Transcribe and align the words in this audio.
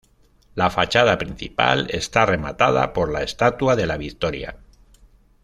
La 0.55 0.71
fachada 0.71 1.19
principal 1.19 1.87
está 1.91 2.25
rematada 2.25 2.91
por 2.91 3.11
la 3.11 3.21
estatua 3.21 3.75
de 3.75 3.85
la 3.85 3.97
Victoria. 3.97 4.57